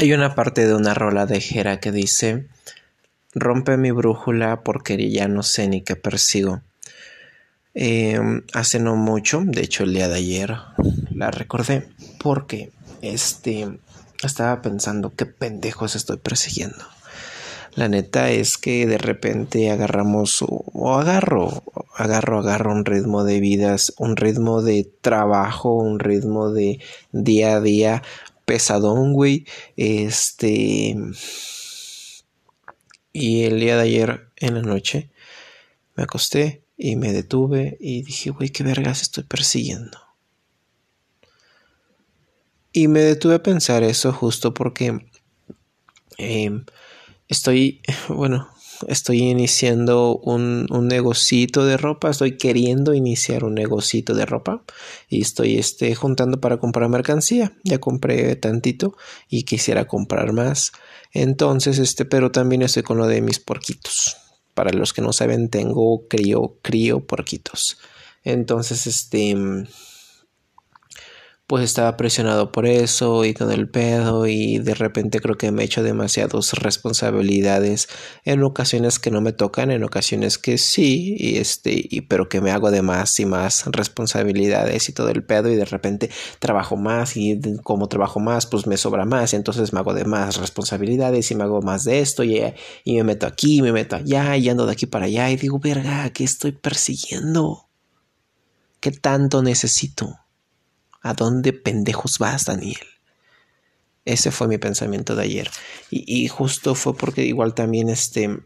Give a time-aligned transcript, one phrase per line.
[0.00, 2.46] Hay una parte de una rola de Jera que dice
[3.34, 6.62] Rompe mi brújula porque ya no sé ni qué persigo.
[7.74, 10.56] Em, hace no mucho, de hecho el día de ayer
[11.14, 11.86] la recordé
[12.18, 13.78] porque este
[14.24, 16.82] estaba pensando qué pendejos estoy persiguiendo.
[17.74, 21.62] La neta es que de repente agarramos o agarro,
[21.94, 26.80] agarro, agarro un ritmo de vidas, un ritmo de trabajo, un ritmo de
[27.12, 28.02] día a día
[28.50, 29.46] pesadón, güey.
[29.76, 30.96] Este.
[33.12, 35.12] Y el día de ayer en la noche
[35.94, 39.98] me acosté y me detuve y dije, güey, qué vergas estoy persiguiendo.
[42.72, 44.98] Y me detuve a pensar eso justo porque
[46.18, 46.64] em,
[47.28, 48.48] estoy, bueno,
[48.88, 54.62] estoy iniciando un, un negocito de ropa, estoy queriendo iniciar un negocito de ropa
[55.08, 57.56] y estoy este, juntando para comprar mercancía.
[57.64, 58.96] Ya compré tantito
[59.28, 60.72] y quisiera comprar más.
[61.12, 64.16] Entonces, este, pero también estoy con lo de mis porquitos.
[64.54, 67.78] Para los que no saben, tengo crío, crío porquitos.
[68.24, 69.36] Entonces, este
[71.50, 75.62] pues estaba presionado por eso y todo el pedo y de repente creo que me
[75.62, 77.88] he hecho demasiadas responsabilidades
[78.24, 82.40] en ocasiones que no me tocan, en ocasiones que sí, y este, y pero que
[82.40, 86.76] me hago de más y más responsabilidades y todo el pedo y de repente trabajo
[86.76, 90.36] más y como trabajo más pues me sobra más y entonces me hago de más
[90.36, 92.40] responsabilidades y me hago más de esto y,
[92.84, 95.58] y me meto aquí, me meto allá y ando de aquí para allá y digo,
[95.58, 97.66] verga, ¿qué estoy persiguiendo?
[98.78, 100.16] ¿Qué tanto necesito?
[101.00, 102.78] ¿A dónde pendejos vas, Daniel?
[104.04, 105.50] Ese fue mi pensamiento de ayer.
[105.90, 108.40] Y, justo fue porque igual también este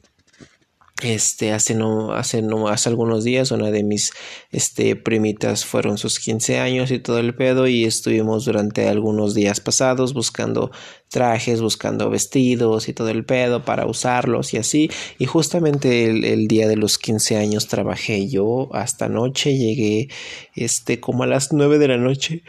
[1.05, 4.13] este, hace no, hace no, hace algunos días una de mis,
[4.51, 9.61] este, primitas fueron sus 15 años y todo el pedo y estuvimos durante algunos días
[9.61, 10.71] pasados buscando
[11.11, 14.91] trajes, buscando vestidos y todo el pedo para usarlos y así.
[15.19, 20.09] Y justamente el, día de los 15 años trabajé yo hasta noche, llegué,
[20.57, 22.43] este, como a las 9 de la noche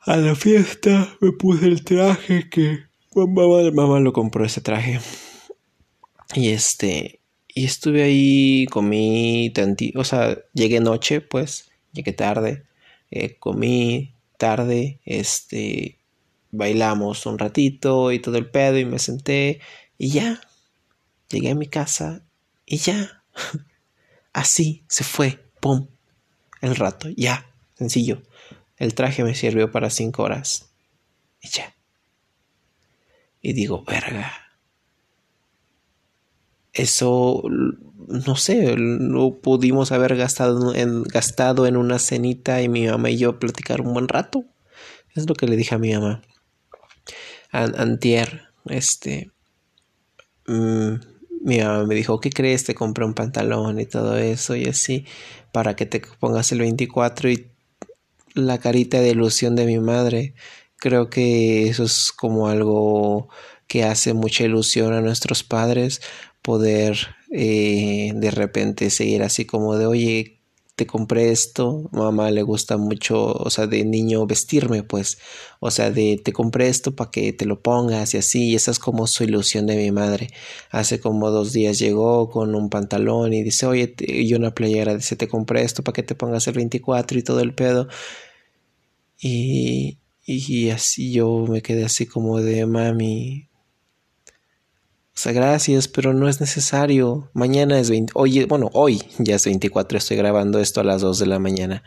[0.00, 2.80] a la fiesta, me puse el traje que
[3.14, 5.00] mamá, mamá lo compró ese traje.
[6.34, 7.21] Y este,
[7.54, 12.64] y estuve ahí, comí tantito, o sea, llegué noche, pues, llegué tarde,
[13.10, 15.98] eh, comí tarde, este,
[16.50, 19.60] bailamos un ratito y todo el pedo y me senté
[19.98, 20.40] y ya,
[21.28, 22.22] llegué a mi casa
[22.64, 23.22] y ya,
[24.32, 25.88] así se fue, pum,
[26.60, 27.46] el rato, ya,
[27.76, 28.22] sencillo.
[28.78, 30.70] El traje me sirvió para cinco horas
[31.40, 31.74] y ya.
[33.40, 34.41] Y digo, verga,
[36.72, 37.42] eso,
[38.08, 43.18] no sé, no pudimos haber gastado en, gastado en una cenita y mi mamá y
[43.18, 44.44] yo platicar un buen rato.
[45.14, 46.22] Es lo que le dije a mi mamá.
[47.52, 49.30] antier, este,
[50.46, 50.94] mm,
[51.42, 52.64] mi mamá me dijo, ¿qué crees?
[52.64, 55.06] Te compré un pantalón y todo eso y así,
[55.52, 57.52] para que te pongas el 24 y
[58.34, 60.34] la carita de ilusión de mi madre.
[60.76, 63.28] Creo que eso es como algo
[63.66, 66.00] que hace mucha ilusión a nuestros padres
[66.42, 66.98] poder
[67.30, 70.42] eh, de repente seguir así como de, oye,
[70.74, 75.18] te compré esto, mamá le gusta mucho, o sea, de niño vestirme, pues,
[75.60, 78.70] o sea, de te compré esto para que te lo pongas y así, y esa
[78.70, 80.28] es como su ilusión de mi madre.
[80.70, 85.16] Hace como dos días llegó con un pantalón y dice, oye, y una playera, dice,
[85.16, 87.88] te compré esto para que te pongas el 24 y todo el pedo.
[89.20, 93.48] Y, y así yo me quedé así como de, mami,
[95.30, 97.30] gracias, pero no es necesario.
[97.32, 98.12] Mañana es 20.
[98.16, 99.98] Oye, bueno, hoy ya es 24.
[99.98, 101.84] Estoy grabando esto a las 2 de la mañana.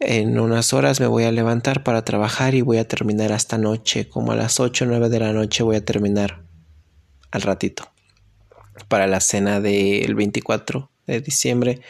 [0.00, 4.08] En unas horas me voy a levantar para trabajar y voy a terminar hasta noche.
[4.08, 6.42] Como a las 8 o 9 de la noche voy a terminar.
[7.30, 7.92] Al ratito.
[8.88, 11.80] Para la cena del 24 de diciembre.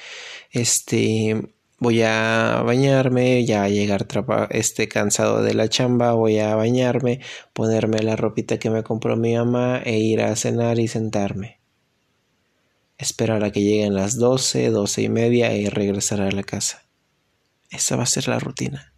[0.50, 4.06] Este voy a bañarme, ya a llegar
[4.50, 7.20] este cansado de la chamba, voy a bañarme,
[7.54, 11.58] ponerme la ropita que me compró mi mamá e ir a cenar y sentarme.
[12.98, 16.84] Esperar a que lleguen las doce, doce y media y regresar a la casa.
[17.70, 18.92] Esa va a ser la rutina.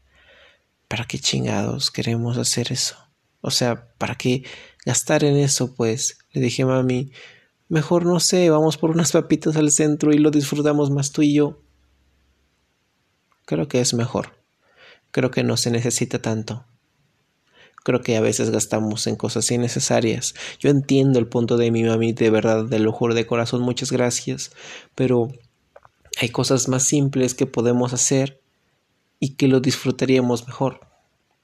[0.88, 2.96] ¿Para qué chingados queremos hacer eso?
[3.40, 4.42] O sea, ¿para qué
[4.84, 5.72] gastar en eso?
[5.76, 7.12] Pues le dije mami,
[7.68, 11.34] mejor no sé, vamos por unas papitas al centro y lo disfrutamos más tú y
[11.34, 11.62] yo
[13.52, 14.32] creo que es mejor.
[15.10, 16.64] Creo que no se necesita tanto.
[17.84, 20.34] Creo que a veces gastamos en cosas innecesarias.
[20.58, 24.52] Yo entiendo el punto de mi mami, de verdad, de lo de corazón, muchas gracias.
[24.94, 25.30] Pero
[26.18, 28.40] hay cosas más simples que podemos hacer
[29.20, 30.80] y que lo disfrutaríamos mejor.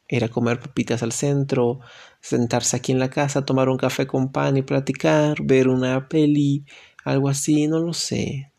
[0.09, 1.81] Ir a comer papitas al centro,
[2.23, 6.65] sentarse aquí en la casa, tomar un café con pan y platicar, ver una peli,
[7.05, 8.51] algo así, no lo sé.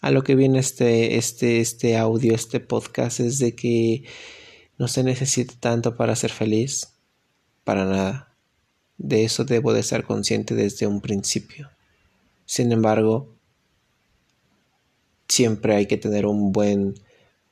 [0.00, 4.04] A lo que viene este, este, este audio, este podcast, es de que
[4.78, 6.94] no se necesita tanto para ser feliz,
[7.64, 8.34] para nada.
[8.96, 11.70] De eso debo de estar consciente desde un principio.
[12.46, 13.34] Sin embargo,
[15.28, 16.94] siempre hay que tener un buen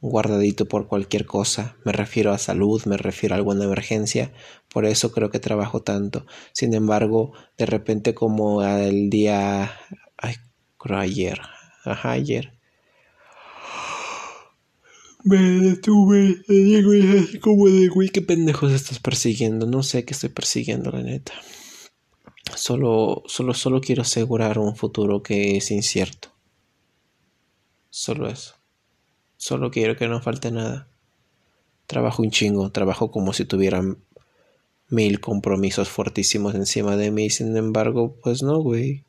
[0.01, 1.77] guardadito por cualquier cosa.
[1.85, 4.33] Me refiero a salud, me refiero a alguna emergencia.
[4.73, 6.27] Por eso creo que trabajo tanto.
[6.53, 9.73] Sin embargo, de repente como el día...
[10.17, 10.37] Ay,
[10.79, 11.41] creo ayer.
[11.93, 12.53] Ayer.
[15.25, 16.93] Me detuve, digo,
[17.41, 19.67] como de, güey, qué pendejos estás persiguiendo.
[19.67, 21.33] No sé qué estoy persiguiendo, la neta.
[22.55, 26.29] Solo, solo, solo quiero asegurar un futuro que es incierto.
[27.91, 28.55] Solo eso.
[29.37, 30.89] Solo quiero que no falte nada.
[31.87, 33.99] Trabajo un chingo, trabajo como si tuvieran
[34.89, 37.29] mil compromisos fuertísimos encima de mí.
[37.31, 39.05] Sin embargo, pues no, güey.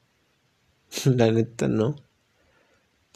[1.06, 1.96] La neta no.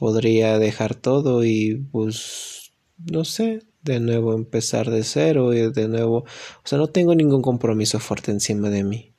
[0.03, 6.17] Podría dejar todo y pues no sé, de nuevo empezar de cero y de nuevo,
[6.17, 9.13] o sea, no tengo ningún compromiso fuerte encima de mí.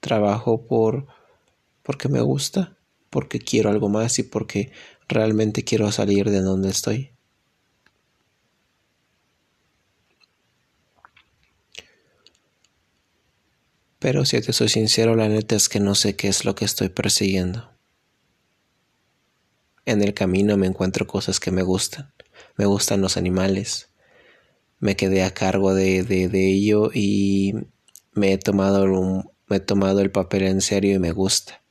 [0.00, 1.06] Trabajo por
[1.84, 2.76] porque me gusta,
[3.08, 4.72] porque quiero algo más y porque
[5.06, 7.12] realmente quiero salir de donde estoy.
[14.00, 16.64] Pero si te soy sincero, la neta es que no sé qué es lo que
[16.64, 17.77] estoy persiguiendo.
[19.88, 22.12] En el camino me encuentro cosas que me gustan.
[22.56, 23.88] Me gustan los animales.
[24.80, 27.54] Me quedé a cargo de, de, ello y
[28.12, 28.86] me he, tomado
[29.46, 31.62] me he tomado el papel en serio y me gusta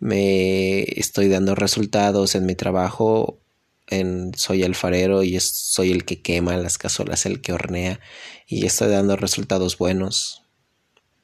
[0.00, 3.38] me estoy dando resultados en mi trabajo.
[3.86, 8.00] En, soy alfarero y soy el que quema las cazuelas, el que hornea
[8.46, 10.44] y estoy dando resultados buenos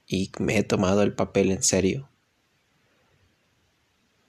[0.06, 2.10] y me he tomado el papel en serio.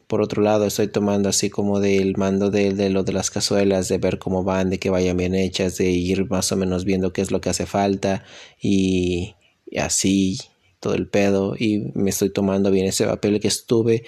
[0.08, 3.90] Por otro lado, estoy tomando así como del mando de, de, lo de las cazuelas,
[3.90, 7.12] de ver cómo van, de que vayan bien hechas, de ir más o menos viendo
[7.12, 8.24] qué es lo que hace falta
[8.62, 9.36] y,
[9.78, 10.38] así
[10.80, 14.06] todo el pedo y me estoy tomando bien ese papel que estuve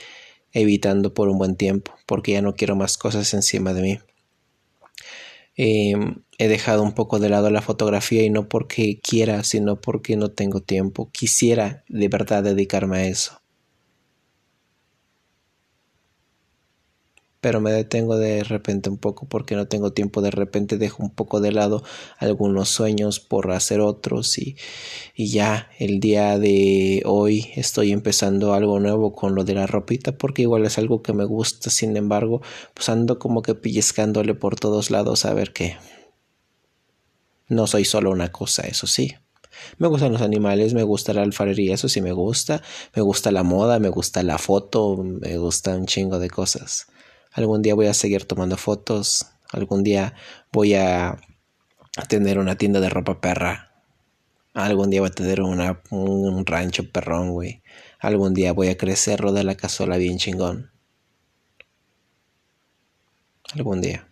[0.53, 3.99] evitando por un buen tiempo, porque ya no quiero más cosas encima de mí.
[5.57, 10.15] Em, he dejado un poco de lado la fotografía y no porque quiera, sino porque
[10.15, 11.09] no tengo tiempo.
[11.11, 13.41] Quisiera de verdad dedicarme a eso.
[17.41, 21.09] Pero me detengo de repente un poco porque no tengo tiempo, de repente dejo un
[21.09, 21.83] poco de lado
[22.17, 24.57] algunos sueños por hacer otros y,
[25.15, 30.17] y ya el día de hoy estoy empezando algo nuevo con lo de la ropita
[30.17, 32.41] porque igual es algo que me gusta, sin embargo,
[32.73, 35.77] pues ando como que pellizcándole por todos lados a ver qué.
[37.47, 39.15] No soy solo una cosa, eso sí.
[39.77, 42.61] Me gustan los animales, me gusta la alfarería, eso sí me gusta,
[42.95, 46.87] me gusta la moda, me gusta la foto, me gusta un chingo de cosas.
[47.39, 49.27] Algún día voy a seguir tomando fotos.
[49.53, 50.13] Algún día
[50.51, 51.17] voy a
[52.09, 53.81] tener una tienda de ropa perra.
[54.53, 57.63] Algún día voy a tener una, un rancho perrón, güey.
[57.97, 60.69] Algún día voy a crecer de la cazuela bien chingón.
[63.53, 64.09] Algún día.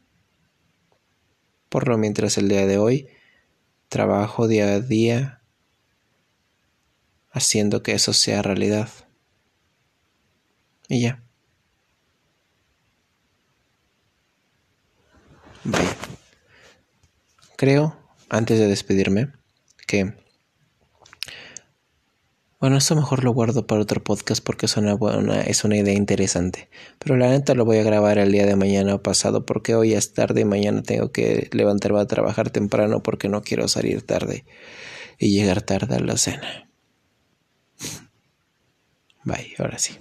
[1.67, 3.09] Por lo mientras el día de hoy
[3.89, 5.41] trabajo día a día
[7.31, 8.89] haciendo que eso sea realidad.
[10.87, 11.26] Y ya.
[17.57, 17.97] Creo,
[18.29, 19.31] antes de despedirme,
[19.87, 20.13] que...
[22.59, 25.93] Bueno, esto mejor lo guardo para otro podcast porque es una, buena, es una idea
[25.93, 26.69] interesante.
[26.97, 29.93] Pero la neta lo voy a grabar el día de mañana o pasado porque hoy
[29.93, 34.43] es tarde y mañana tengo que levantarme a trabajar temprano porque no quiero salir tarde
[35.19, 36.67] y llegar tarde a la cena.
[39.23, 39.97] Bye, ahora sí.